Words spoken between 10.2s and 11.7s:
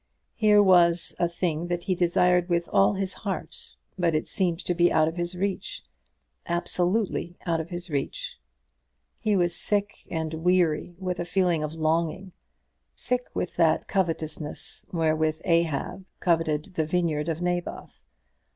weary with a feeling